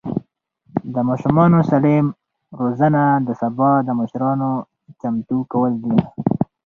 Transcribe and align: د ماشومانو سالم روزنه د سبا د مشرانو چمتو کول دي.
د 0.93 0.95
ماشومانو 1.09 1.57
سالم 1.69 2.05
روزنه 2.59 3.03
د 3.27 3.29
سبا 3.41 3.71
د 3.87 3.89
مشرانو 3.99 4.51
چمتو 5.01 5.37
کول 5.51 5.73
دي. 5.83 5.97